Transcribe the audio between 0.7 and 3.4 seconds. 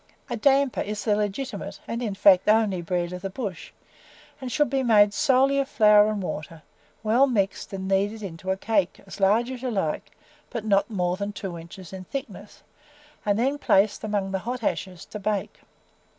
is the legitimate, and, in fact, only bread of the